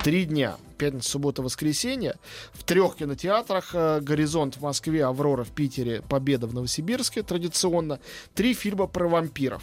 [0.02, 0.56] Три дня.
[0.76, 2.16] Пятница, суббота, воскресенье.
[2.52, 3.70] В трех кинотеатрах.
[3.74, 8.00] э, «Горизонт» в Москве, «Аврора» в Питере, «Победа» в Новосибирске традиционно.
[8.34, 9.62] Три фильма про вампиров.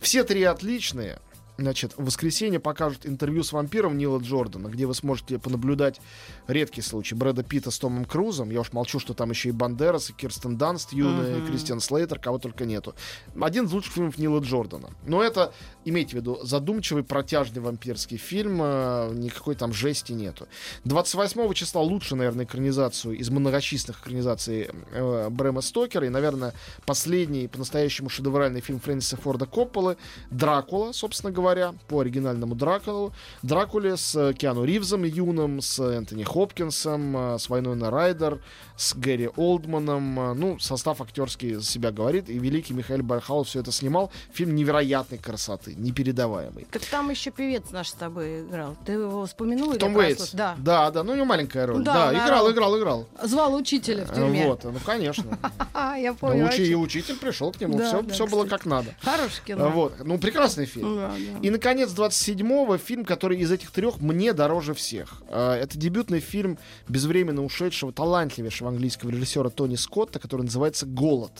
[0.00, 1.18] Все три отличные.
[1.56, 6.00] Значит, в воскресенье покажут интервью с вампиром Нила Джордана, где вы сможете понаблюдать
[6.48, 8.50] редкий случай Брэда Питта с Томом Крузом.
[8.50, 12.18] Я уж молчу, что там еще и Бандерас, и Кирстен Данст юная, и Кристиан Слейтер,
[12.18, 12.94] кого только нету.
[13.40, 14.90] Один из лучших фильмов Нила Джордана.
[15.06, 15.52] Но это,
[15.84, 20.48] имейте в виду, задумчивый, протяжный вампирский фильм, э, никакой там жести нету.
[20.84, 26.52] 28 числа лучше, наверное, экранизацию из многочисленных экранизаций э, Брэма Стокера, и, наверное,
[26.84, 29.96] последний по-настоящему шедевральный фильм Фрэнсиса Форда Копполы
[30.32, 31.43] «Дракула», собственно говоря,
[31.88, 33.12] по оригинальному Дракулу.
[33.42, 38.40] Дракуле с э, Киану Ривзом юным, с Энтони Хопкинсом, э, с Вайноной Райдер,
[38.76, 40.20] с Гэри Олдманом.
[40.20, 44.10] Э, Ну, состав актерский за себя говорит, и великий Михаил Бархаул все это снимал.
[44.32, 46.66] Фильм невероятной красоты, непередаваемый.
[46.70, 48.76] Так там еще певец наш с тобой играл.
[48.84, 49.72] Ты его вспомянул?
[49.72, 50.32] или Том Уэйтс.
[50.32, 50.54] Да.
[50.58, 51.82] да, да, ну у него маленькая роль.
[51.82, 53.06] Да, Да, играл, играл, играл.
[53.22, 54.46] Звал учителя в тюрьме.
[54.46, 55.38] Вот, ну конечно.
[55.74, 56.48] Я Ну, понял.
[56.48, 57.78] и учитель пришел к нему,
[58.10, 58.94] все, было как надо.
[59.02, 59.70] Хорошее кино.
[59.70, 60.98] Вот, ну прекрасный фильм.
[61.42, 65.22] И, наконец, 27-го фильм, который из этих трех мне дороже всех.
[65.28, 71.32] А, Это дебютный фильм безвременно ушедшего, талантливейшего английского режиссера Тони Скотта, который называется «Голод».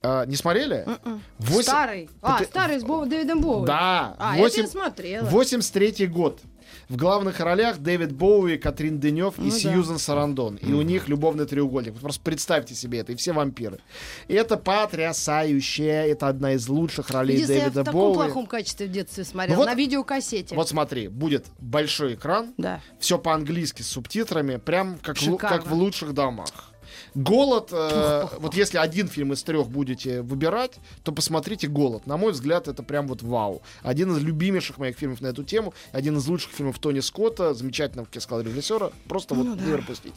[0.00, 0.84] А, не смотрели?
[0.86, 1.22] М-м.
[1.38, 2.10] Восемь- Старый.
[2.22, 3.66] А, Ты- старый с Бо- Дэвидом Боуи.
[3.66, 4.14] Да.
[4.18, 5.24] А, восемь- это я смотрела.
[5.26, 6.40] 83 год.
[6.88, 9.56] В главных ролях Дэвид Боуи, Катрин Денев и Ну да.
[9.58, 10.56] Сьюзен Сарандон.
[10.56, 11.94] И у них любовный треугольник.
[11.98, 13.78] Просто представьте себе это, и все вампиры.
[14.28, 15.84] И это потрясающе.
[15.86, 18.14] Это одна из лучших ролей Единственное, я в Дэвида таком Боуи.
[18.26, 19.56] плохом качестве в детстве смотрела.
[19.56, 20.54] Ну вот- На видеокассете.
[20.54, 22.80] Вот смотри, будет большой экран, Да.
[22.98, 26.48] все по-английски с субтитрами, прям как, в как в лучших домах.
[27.14, 32.06] Голод, э, вот если один фильм из трех будете выбирать, то посмотрите Голод.
[32.06, 33.62] На мой взгляд, это прям вот вау.
[33.82, 38.06] Один из любимейших моих фильмов на эту тему, один из лучших фильмов Тони Скотта, замечательного,
[38.06, 38.90] как я сказал, режиссера.
[39.08, 39.64] Просто вот Ну да.
[39.64, 40.14] не пропустите.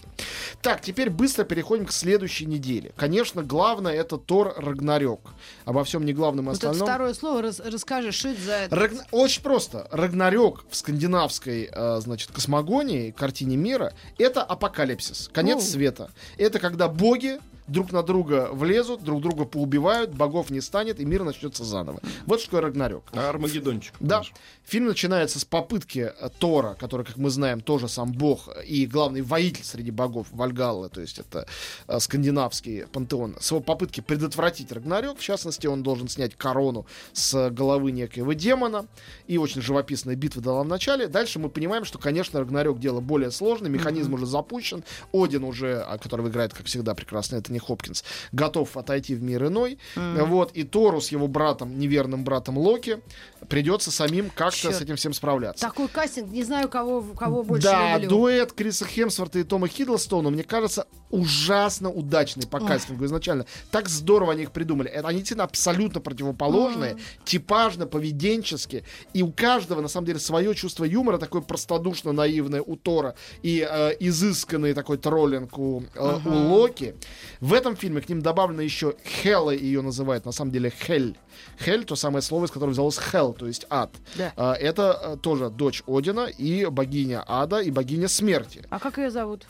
[0.61, 2.91] Так, теперь быстро переходим к следующей неделе.
[2.95, 5.21] Конечно, главное это Тор Рагнарёк.
[5.65, 6.87] Обо всем не главном Вот это остальном.
[6.87, 8.51] второе слово рас- расскажи, что это за...
[8.53, 8.75] это?
[8.75, 9.87] Рагна- Очень просто.
[9.91, 15.61] Рагнарёк в скандинавской, э, значит, космогонии, картине мира, это апокалипсис, конец Оу.
[15.63, 16.11] света.
[16.37, 21.23] Это когда боги друг на друга влезут, друг друга поубивают, богов не станет, и мир
[21.23, 21.99] начнется заново.
[22.25, 23.03] Вот что такое Рагнарёк.
[23.13, 23.93] А Армагеддончик.
[23.99, 24.17] Да.
[24.17, 24.35] конечно.
[24.65, 29.21] Фильм начинается с попытки э, Тора, который, как мы знаем, тоже сам бог и главный
[29.21, 31.45] воитель среди богов Вальгаллы, то есть это
[31.87, 35.17] э, скандинавский пантеон, с его попытки предотвратить Рагнарёк.
[35.17, 38.85] В частности, он должен снять корону с головы некоего демона.
[39.27, 41.07] И очень живописная битва дала в начале.
[41.07, 44.83] Дальше мы понимаем, что, конечно, Рагнарёк дело более сложное, механизм уже запущен.
[45.11, 49.77] Один уже, а, которого играет, как всегда, прекрасно Энтони Хопкинс, готов отойти в мир иной.
[49.95, 52.99] Вот, и Тору с его братом, неверным братом Локи,
[53.47, 54.75] придется самим как-то Чёрт.
[54.75, 55.65] с этим всем справляться.
[55.65, 58.09] Такой кастинг, не знаю, кого, кого больше да, люблю.
[58.09, 62.67] дуэт Криса Хемсворта и Тома Хиддлстона, мне кажется, ужасно удачный по Ой.
[62.67, 63.45] кастингу изначально.
[63.71, 64.89] Так здорово они их придумали.
[64.89, 68.83] Это они действительно абсолютно противоположные, типажно, поведенчески.
[69.13, 73.67] И у каждого, на самом деле, свое чувство юмора, такое простодушно наивное у Тора и
[73.69, 76.95] э, изысканный такой троллинг у, э, у Локи.
[77.41, 81.17] В этом фильме к ним добавлено еще Хелла ее называют, на самом деле Хель.
[81.59, 83.89] Хель, то самое слово, из которого взялось Хел, то есть ад.
[84.15, 84.31] Да.
[84.37, 88.63] А, Это э, тоже дочь Одина и богиня ада и богиня смерти.
[88.69, 89.47] А как ее зовут?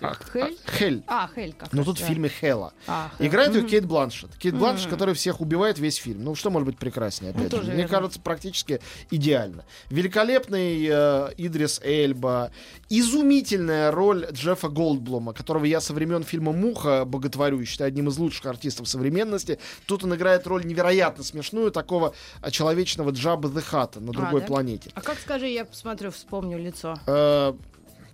[0.00, 0.56] А, Хель?
[0.66, 1.02] а, Хель.
[1.06, 2.06] А, Хель как Но раз, тут в да.
[2.06, 2.72] фильме Хела.
[2.86, 3.26] А, Хель.
[3.26, 3.70] Играет ее Мгм.
[3.70, 4.30] Кейт Бланшет.
[4.36, 6.24] Кейт Бланшет, которая всех убивает весь фильм.
[6.24, 7.50] Ну, что может быть прекраснее, опять же.
[7.50, 7.88] тоже Мне верно.
[7.96, 9.64] кажется, практически идеально.
[9.90, 12.50] Великолепный э, Идрис Эльба.
[12.88, 18.18] Изумительная роль Джеффа Голдблума, которого я со времен фильма «Муха» боготворю и считаю одним из
[18.18, 19.58] лучших артистов современности.
[19.86, 24.46] Тут он играет роль невероятно смешную такого а, человечного Джаба the Хата на другой да?
[24.46, 24.90] планете.
[24.94, 26.98] А как скажи, я посмотрю, вспомню лицо.
[27.06, 27.54] Э,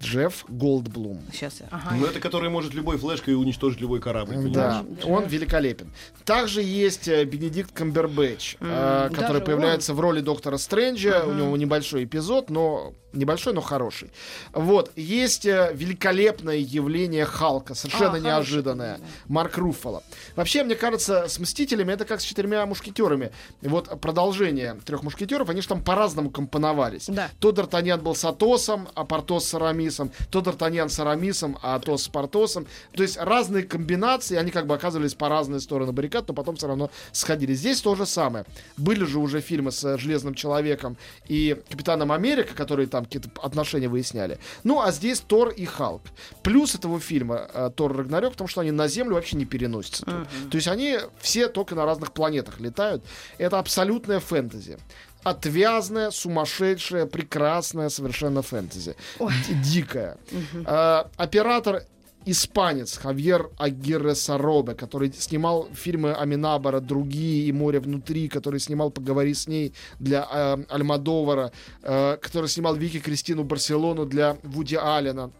[0.05, 1.23] Джефф Голдблум.
[1.33, 1.67] Сейчас я.
[1.71, 1.95] Ага.
[1.97, 4.35] Ну, это который может любой флешкой уничтожить любой корабль.
[4.51, 5.05] Да, понимаешь?
[5.05, 5.93] он великолепен.
[6.25, 11.25] Также есть э, Бенедикт Камбербэтч, э, М, который даже появляется в роли доктора Стрэнджа.
[11.25, 11.39] У Мгм.
[11.39, 14.11] него небольшой эпизод, но небольшой, но хороший.
[14.53, 18.99] Вот есть э, великолепное явление Халка, совершенно А, неожиданное.
[18.99, 19.05] да.
[19.29, 20.03] Марк Руффало.
[20.37, 23.31] Вообще, мне кажется, с Мстителями это как с четырьмя мушкетерами.
[23.63, 27.07] Вот продолжение трех мушкетеров, они же там по-разному компоновались.
[27.07, 27.29] Да.
[27.39, 29.55] То Д'Артаньян был с Атосом, а Портос с
[29.95, 32.67] Арамисом, то Д'Артаньян с Арамисом, а Атос с Портосом.
[32.93, 36.67] То есть разные комбинации, они как бы оказывались по разные стороны баррикад, но потом все
[36.67, 37.55] равно сходили.
[37.55, 38.45] Здесь то же самое.
[38.77, 40.97] Были же уже фильмы с э, Железным Человеком
[41.29, 44.39] и Капитаном Америка, которые там какие-то отношения выясняли.
[44.65, 46.03] Ну, а здесь Тор и Халк.
[46.43, 50.05] Плюс этого фильма э, Тор Рагнарёк, потому что они на Землю вообще не переносятся.
[50.05, 50.51] тут.
[50.51, 53.05] То есть они все только на разных планетах летают.
[53.39, 54.79] Это абсолютная фэнтези
[55.25, 58.95] отвязная, сумасшедшая, прекрасная совершенно фэнтези.
[59.19, 59.33] Ой.
[59.63, 60.19] Дикая.
[60.67, 61.83] А, оператор
[62.27, 69.35] испанец Хавьер Агирре Саробе, который снимал фильмы Аминабара, другие и «Море внутри», который снимал «Поговори
[69.35, 75.31] с ней» для э, Альмадовара, э, который снимал Вики Кристину Барселону для Вуди Аллена.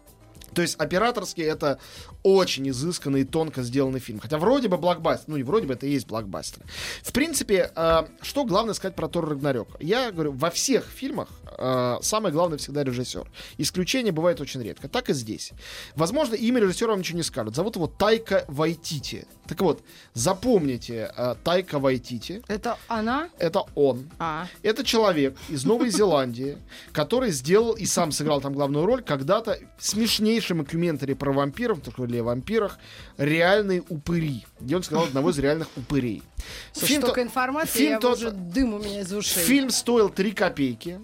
[0.53, 1.79] То есть операторски это
[2.25, 4.19] очень изысканный и тонко сделанный фильм.
[4.19, 5.29] Хотя вроде бы блокбастер.
[5.29, 6.63] Ну, не вроде бы, это и есть блокбастер.
[7.03, 9.67] В принципе, э, что главное сказать про Тор Рагнарёк?
[9.79, 13.29] Я говорю, во всех фильмах э, самое главное всегда режиссер.
[13.59, 14.89] Исключение бывает очень редко.
[14.89, 15.51] Так и здесь.
[15.95, 17.55] Возможно, имя режиссера вам ничего не скажут.
[17.55, 19.27] Зовут его Тайка Вайтити.
[19.47, 19.83] Так вот,
[20.15, 22.41] запомните э, Тайка Вайтити.
[22.47, 23.29] Это она?
[23.37, 24.09] Это он.
[24.17, 24.47] А.
[24.63, 26.57] Это человек из Новой Зеландии,
[26.91, 32.01] который сделал и сам сыграл там главную роль когда-то в смешнейшем документаре про вампиров, только
[32.15, 32.77] или о вампирах,
[33.17, 36.23] «Реальные упыри», где он сыграл одного из реальных упырей.
[36.73, 39.43] Слушай, Фильм-то- столько информации, фильм я тот- уже дым у меня из ушей.
[39.43, 40.99] Фильм стоил 3 копейки.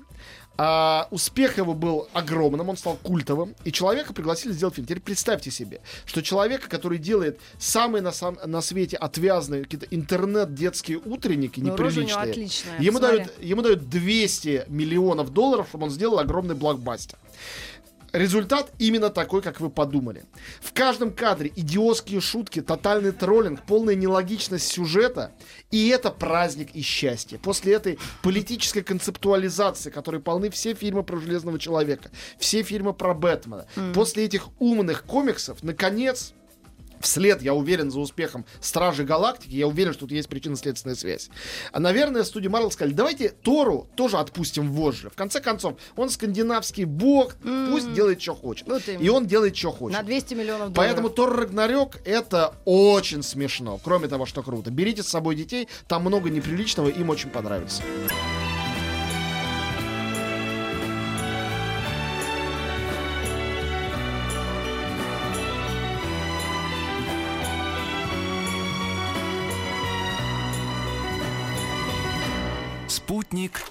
[0.64, 4.86] А, успех его был огромным, он стал культовым, и человека пригласили сделать фильм.
[4.86, 11.00] Теперь представьте себе, что человека, который делает самые на, сам- на свете отвязные какие-то интернет-детские
[11.04, 15.90] утренники, Ну, рожа у него неприличные, ему дают, ему дают 200 миллионов долларов, чтобы он
[15.90, 17.18] сделал огромный блокбастер.
[18.14, 20.26] Результат именно такой, как вы подумали.
[20.60, 25.32] В каждом кадре идиотские шутки, тотальный троллинг, полная нелогичность сюжета.
[25.72, 27.40] И это праздник и счастье.
[27.40, 33.66] После этой политической концептуализации, которой полны все фильмы про Железного Человека, все фильмы про Бэтмена,
[33.94, 36.34] после этих умных комиксов, наконец,
[37.02, 41.30] вслед, я уверен, за успехом Стражи Галактики, я уверен, что тут есть причинно-следственная связь.
[41.72, 45.10] А, наверное, студия Марвел сказали, давайте Тору тоже отпустим вожжи.
[45.10, 47.36] В конце концов, он скандинавский бог,
[47.72, 48.68] пусть делает, что хочет.
[48.68, 49.02] Вот именно.
[49.02, 49.98] И он делает, что хочет.
[49.98, 50.76] На 200 миллионов долларов.
[50.76, 53.80] Поэтому Тор Рагнарёк это очень смешно.
[53.84, 54.72] Кроме того, что круто.
[54.72, 57.82] Берите с собой детей, там много неприличного, им очень понравится.
[72.92, 73.62] Спутник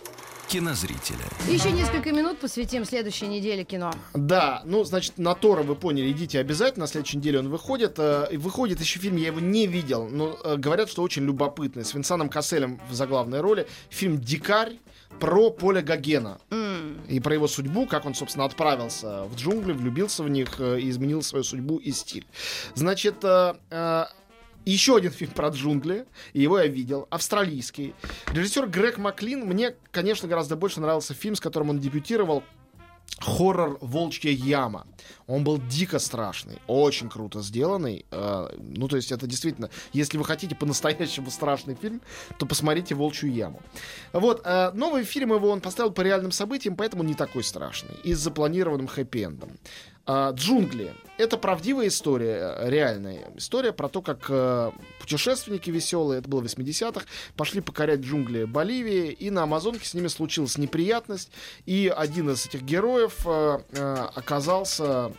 [0.49, 1.27] кинозрителя.
[1.47, 3.93] Еще несколько минут посвятим следующей неделе кино.
[4.15, 7.99] Да, ну, значит, на Тора вы поняли, идите обязательно, на следующей неделе он выходит.
[7.99, 11.93] Э, выходит еще фильм, я его не видел, но э, говорят, что очень любопытный, с
[11.93, 13.67] Винсаном Касселем в заглавной роли.
[13.91, 14.79] Фильм «Дикарь»
[15.19, 16.39] про Поля Гогена.
[17.07, 20.89] И про его судьбу, как он, собственно, отправился в джунгли, влюбился в них э, и
[20.89, 22.27] изменил свою судьбу и стиль.
[22.75, 24.05] Значит, э, э,
[24.65, 27.95] еще один фильм про джунгли, и его я видел, австралийский.
[28.33, 32.43] Режиссер Грег Маклин, мне, конечно, гораздо больше нравился фильм, с которым он дебютировал,
[33.21, 34.87] хоррор «Волчья яма».
[35.27, 38.07] Он был дико страшный, очень круто сделанный.
[38.11, 42.01] Э, ну, то есть это действительно, если вы хотите по-настоящему страшный фильм,
[42.39, 43.63] то посмотрите «Волчью яму».
[44.13, 47.95] Вот, э, новый фильм его он поставил по реальным событиям, поэтому не такой страшный.
[48.05, 49.51] И с запланированным хэппи-эндом.
[50.07, 50.95] А, Джунгли.
[51.19, 56.47] Это правдивая история, э, реальная история про то, как э, путешественники веселые, это было в
[56.47, 57.05] 80-х,
[57.37, 61.31] пошли покорять джунгли Боливии, и на Амазонке с ними случилась неприятность,
[61.67, 63.59] и один из этих героев э,
[64.15, 65.13] оказался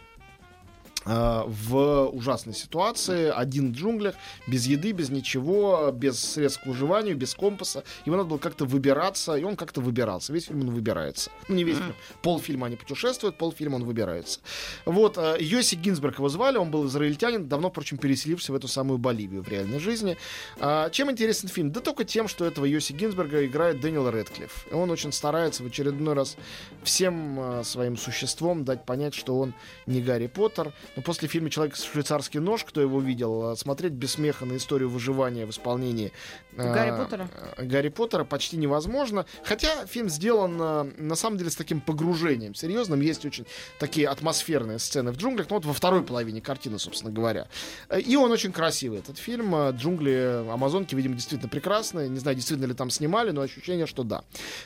[1.05, 4.15] в ужасной ситуации, один в джунглях,
[4.47, 7.83] без еды, без ничего, без средств к выживанию, без компаса.
[8.05, 10.33] Ему надо было как-то выбираться, и он как-то выбирался.
[10.33, 11.31] Весь фильм он выбирается.
[11.47, 11.95] Ну, не весь фильм.
[12.21, 14.39] Полфильма они путешествуют, полфильма он выбирается.
[14.85, 18.97] Вот, э, Йоси Гинзберг его звали, он был израильтянин, давно, впрочем, переселившся в эту самую
[18.97, 20.17] Боливию в реальной жизни.
[20.59, 21.71] А, чем интересен фильм?
[21.71, 24.67] Да только тем, что этого Йоси Гинзберга играет Дэниел Рэдклифф.
[24.71, 26.37] И он очень старается в очередной раз
[26.83, 29.53] всем э, своим существом дать понять, что он
[29.85, 30.73] не Гарри Поттер.
[30.95, 34.89] Но после фильма «Человек швейцарский нож», кто его видел, э, смотреть без смеха на историю
[34.89, 36.11] выживания в исполнении
[36.57, 37.29] э, Гарри Поттера?
[37.57, 39.25] э, Гарри Поттера почти невозможно.
[39.43, 40.57] Хотя фильм сделан
[40.97, 43.01] на самом деле с таким погружением серьезным.
[43.01, 43.45] Есть очень
[43.79, 45.49] такие атмосферные сцены в джунглях.
[45.49, 47.47] Ну вот во второй половине картины, собственно говоря.
[47.95, 49.55] И он очень красивый, этот фильм.
[49.71, 52.09] Джунгли Амазонки, видимо, действительно прекрасные.
[52.09, 54.23] Не знаю, действительно ли там снимали, но ощущение, что да.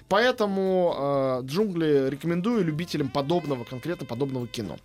[0.10, 4.78] Поэтому э, джунгли рекомендую любителям подобного, конкретно подобного кино.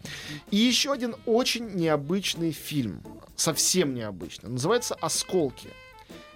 [0.51, 3.03] И еще один очень необычный фильм.
[3.37, 4.51] Совсем необычный.
[4.51, 5.69] Называется «Осколки».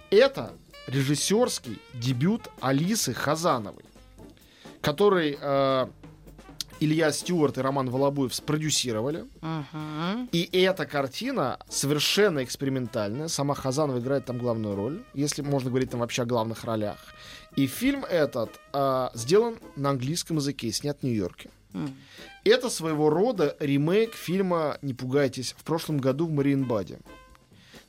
[0.09, 0.53] Это
[0.87, 3.85] режиссерский дебют Алисы Хазановой,
[4.81, 5.87] который э,
[6.79, 9.25] Илья Стюарт и Роман Волобуев спродюсировали.
[9.41, 10.29] Мгм.
[10.31, 13.27] И эта картина совершенно экспериментальная.
[13.27, 16.97] Сама Хазанова играет там главную роль, если можно говорить там вообще о главных ролях.
[17.55, 21.49] И фильм этот а, сделан на английском языке, снят в Нью-Йорке.
[22.43, 26.99] Это своего рода ремейк фильма «Не пугайтесь» в прошлом году в Мариенбаде.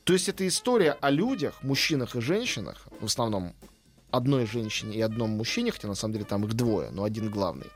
[0.05, 3.55] То есть это история о людях, мужчинах и женщинах, в основном
[4.11, 7.67] одной женщине и одном мужчине, хотя на самом деле там их двое, но один главный,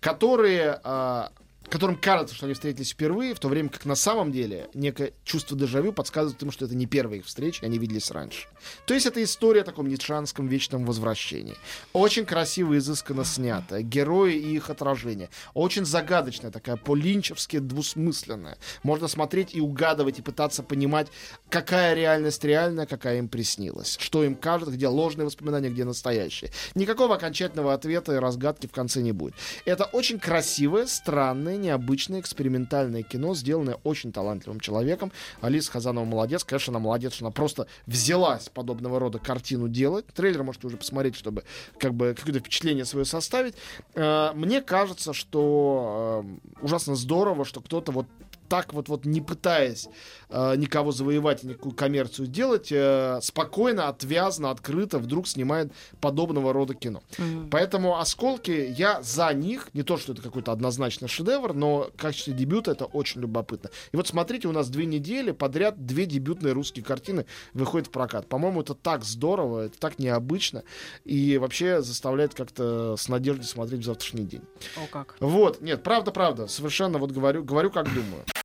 [0.00, 1.30] которые, а,
[1.68, 5.56] которым кажется, что они встретились впервые, в то время как на самом деле некое чувство
[5.56, 8.48] дежавю подсказывает им, что это не первая их встреча, они виделись раньше.
[8.86, 11.56] То есть это история о таком ницшанском вечном возвращении.
[11.92, 13.82] Очень красиво, изысканно снятая.
[13.82, 15.30] Герои и их отражение.
[15.54, 18.58] Очень загадочная такая, по-линчевски двусмысленная.
[18.82, 21.08] Можно смотреть и угадывать, и пытаться понимать,
[21.48, 23.96] какая реальность реальная, какая им приснилась.
[24.00, 26.50] Что им кажется, где ложные воспоминания, где настоящие.
[26.74, 29.34] Никакого окончательного ответа и разгадки в конце не будет.
[29.64, 35.12] Это очень красивое, странное, необычное, экспериментальное кино, сделанное очень талантливым человеком.
[35.40, 36.44] Алиса Хазанова молодец.
[36.44, 40.06] Конечно, она молодец, что она просто взялась подобного рода картину делать.
[40.14, 41.44] Трейлер можете уже посмотреть, чтобы
[41.78, 43.54] как бы какое-то впечатление свое составить.
[43.94, 48.06] Э, Мне кажется, что э, ужасно здорово, что кто-то вот
[48.48, 49.88] так вот, вот не пытаясь
[50.28, 56.74] э, никого завоевать и никакую коммерцию делать, э, спокойно, отвязно, открыто вдруг снимает подобного рода
[56.74, 57.02] кино.
[57.18, 57.50] Мгм.
[57.50, 59.68] Поэтому «Осколки» я за них.
[59.74, 63.70] Не то, что это какой-то однозначно шедевр, но в качестве дебюта это очень любопытно.
[63.92, 68.28] И вот смотрите, у нас две недели подряд две дебютные русские картины выходят в прокат.
[68.28, 70.64] По-моему, это так здорово, это так необычно.
[71.04, 74.42] И вообще заставляет как-то с надеждой смотреть в завтрашний день.
[74.76, 75.16] О как.
[75.20, 78.24] Вот, нет, правда-правда, совершенно вот говорю, говорю как думаю.